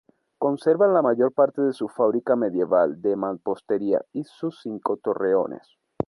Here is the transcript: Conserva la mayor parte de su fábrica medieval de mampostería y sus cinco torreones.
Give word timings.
Conserva 0.39 0.87
la 0.87 1.03
mayor 1.03 1.31
parte 1.31 1.61
de 1.61 1.73
su 1.73 1.87
fábrica 1.87 2.35
medieval 2.35 2.99
de 3.03 3.15
mampostería 3.15 4.03
y 4.13 4.23
sus 4.23 4.59
cinco 4.59 4.97
torreones. 4.97 5.77